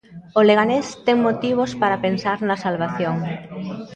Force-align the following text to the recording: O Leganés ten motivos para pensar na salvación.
O 0.39 0.41
Leganés 0.49 0.87
ten 1.05 1.17
motivos 1.27 1.71
para 1.81 2.01
pensar 2.05 2.37
na 2.47 2.57
salvación. 2.65 3.15